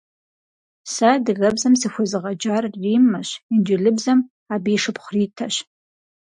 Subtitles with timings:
[0.93, 4.19] Сэ адыгэбзэм сыхуезыгъэджар Риммэщ, инджылыбзэм-
[4.53, 5.55] абы и шыпхъу Ритэщ.